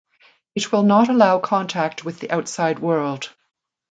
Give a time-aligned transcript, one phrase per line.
[0.55, 3.35] It will not allow contact with the outside world.